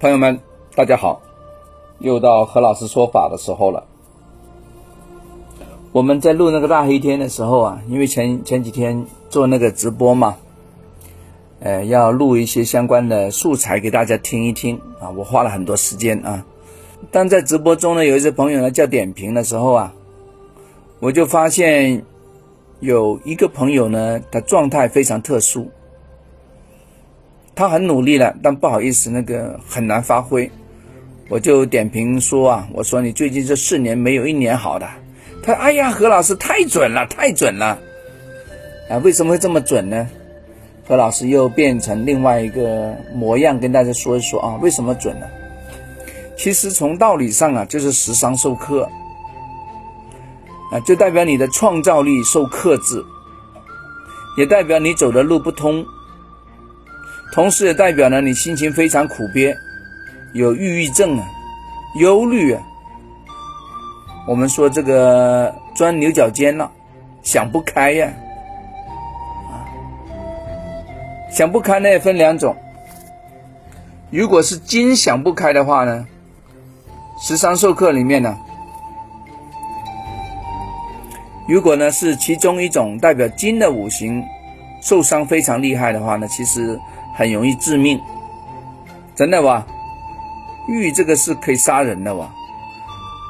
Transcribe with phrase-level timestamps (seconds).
[0.00, 0.38] 朋友们，
[0.76, 1.20] 大家好，
[1.98, 3.82] 又到何老师说法的时候了。
[5.90, 10.36] 我们在录那个大黑天的时候啊，因为前前几天做那个直播嘛，
[11.58, 16.46] 呃，要录一些相关的素材给大家听一听啊，我花了很多时间啊。
[17.10, 19.94] 但在直播中呢，有一些朋友呢叫点评的时候啊，
[21.00, 22.04] 我就发现
[22.78, 25.72] 有一个朋友呢，他状态非常特殊。
[27.58, 30.48] 他很努力了，但不好意思，那个很难发挥。
[31.28, 34.88] 我就点评说啊，我说你最近这四年没有一年好的。
[35.42, 37.76] 他哎呀，何老师太准了，太准了。
[38.88, 40.08] 啊，为什么会这么准呢？
[40.86, 45.26] 何老师又变成另外一个模样，跟大家说一说啊，为什么准呢？
[46.36, 48.88] 其实从道理上啊，就是时商受克
[50.70, 53.04] 啊，就代表你的创造力受克制，
[54.36, 55.84] 也代表你走的路不通。
[57.38, 59.56] 同时也代表呢，你心情非常苦憋，
[60.32, 61.24] 有抑郁症啊，
[61.94, 62.60] 忧虑啊。
[64.26, 66.68] 我们说这个钻牛角尖了，
[67.22, 68.12] 想不开呀，
[71.30, 72.56] 想不开呢也分两种。
[74.10, 76.08] 如果是金想不开的话呢，
[77.20, 78.36] 十三授课里面呢，
[81.46, 84.24] 如果呢是其中一种代表金的五行
[84.82, 86.76] 受伤非常厉害的话呢，其实。
[87.18, 88.00] 很容易致命，
[89.16, 89.66] 真的哇？
[90.68, 92.30] 玉这个是可以杀人的哇？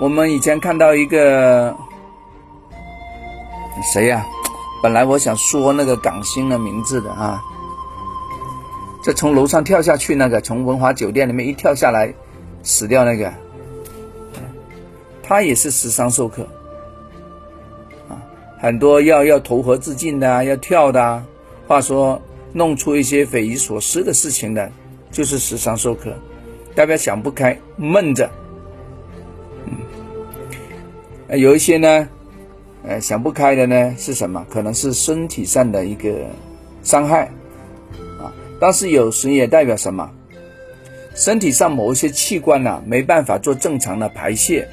[0.00, 1.74] 我们以前看到一个
[3.92, 4.24] 谁呀？
[4.84, 7.42] 本来我想说那个港星的名字的啊，
[9.02, 12.14] 这从楼上跳下去那个，从文华酒店里面一跳下来
[12.62, 13.32] 死掉那个，
[15.24, 16.46] 他也是十伤授课
[18.08, 18.22] 啊。
[18.60, 21.24] 很多要要投河自尽的啊，要跳的啊，
[21.66, 22.22] 话说。
[22.52, 24.70] 弄出一些匪夷所思的事情的，
[25.10, 26.14] 就是时常授课，
[26.74, 28.30] 代表想不开，闷着。
[29.66, 32.08] 嗯，有一些呢，
[32.84, 34.46] 呃，想不开的呢是什么？
[34.50, 36.26] 可能是身体上的一个
[36.82, 37.30] 伤害
[38.20, 40.10] 啊，但是有时也代表什么？
[41.14, 44.68] 身体上某一些器官呢没办法做正常的排泄，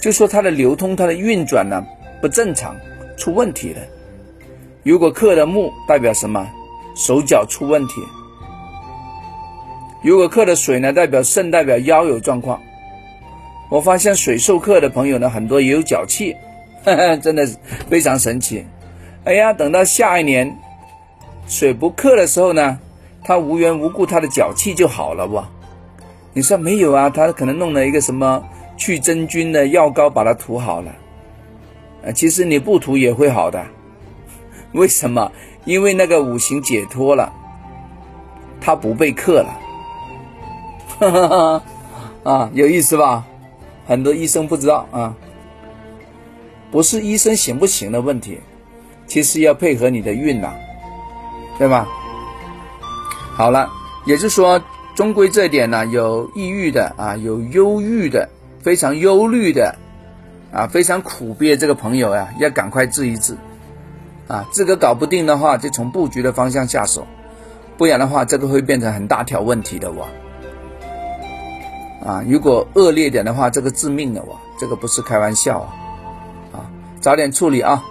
[0.00, 1.84] 就说它的流通、它的运转呢
[2.20, 2.76] 不正常，
[3.16, 3.80] 出问题了。
[4.82, 6.48] 如果克的木代表什么？
[6.94, 8.02] 手脚出问题，
[10.02, 12.60] 如果克的水呢，代表肾，代表腰有状况。
[13.70, 16.36] 我发现水受克的朋友呢，很多也有脚气，
[17.22, 17.56] 真的是
[17.88, 18.66] 非常神奇。
[19.24, 20.58] 哎呀，等到下一年
[21.46, 22.78] 水不克的时候呢，
[23.24, 25.42] 他无缘无故他的脚气就好了不？
[26.34, 27.08] 你说没有啊？
[27.08, 28.42] 他可能弄了一个什么
[28.76, 30.94] 去真菌的药膏把它涂好了，
[32.02, 33.64] 呃，其实你不涂也会好的，
[34.72, 35.30] 为什么？
[35.64, 37.32] 因为那个五行解脱了，
[38.60, 39.58] 他不被克了，
[40.98, 41.62] 哈哈哈
[42.24, 43.24] 啊，有意思吧？
[43.86, 45.14] 很多医生不知道啊，
[46.70, 48.40] 不是医生行不行的问题，
[49.06, 50.52] 其实要配合你的运呐，
[51.58, 51.88] 对吧？
[53.34, 53.70] 好了，
[54.04, 54.62] 也就是说，
[54.94, 58.28] 终归这点呢，有抑郁的啊，有忧郁的，
[58.60, 59.74] 非常忧虑的
[60.52, 63.36] 啊，非常苦逼的这个朋友呀，要赶快治一治。
[64.32, 67.06] 啊，这个搞不定的话，就从布局的方向下手，
[67.76, 70.06] 不然的话，这个会变成很大条问题的哇。
[72.02, 75.68] 啊，如果恶劣点的话，这个致命的哇，这个不是开玩笑啊。
[76.52, 76.64] 啊，
[76.98, 77.84] 早点处理啊。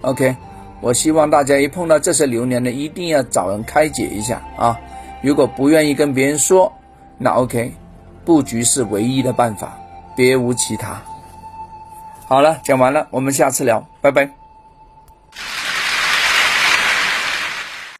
[0.00, 0.34] OK，
[0.80, 4.80] 我希望大家一碰到这些流年呢，一定要找人开解一下啊。
[5.20, 6.72] 如果不愿意跟别人说，
[7.18, 7.74] 那 OK，
[8.24, 9.78] 布局是唯一的办法，
[10.16, 11.02] 别无其他。
[12.26, 14.41] 好了，讲完了，我们下次聊，拜拜。